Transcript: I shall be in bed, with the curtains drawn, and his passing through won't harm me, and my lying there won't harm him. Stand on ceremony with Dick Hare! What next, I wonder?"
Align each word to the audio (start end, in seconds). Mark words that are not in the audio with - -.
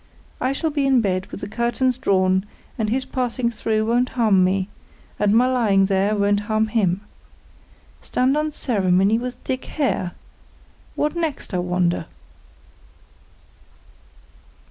I 0.39 0.51
shall 0.51 0.71
be 0.71 0.87
in 0.87 0.99
bed, 0.99 1.27
with 1.27 1.41
the 1.41 1.47
curtains 1.47 1.95
drawn, 1.95 2.43
and 2.75 2.89
his 2.89 3.05
passing 3.05 3.51
through 3.51 3.85
won't 3.85 4.09
harm 4.17 4.43
me, 4.43 4.67
and 5.19 5.31
my 5.31 5.45
lying 5.45 5.85
there 5.85 6.15
won't 6.15 6.39
harm 6.39 6.69
him. 6.69 7.01
Stand 8.01 8.35
on 8.35 8.51
ceremony 8.51 9.19
with 9.19 9.43
Dick 9.43 9.65
Hare! 9.65 10.13
What 10.95 11.15
next, 11.15 11.53
I 11.53 11.59
wonder?" 11.59 12.07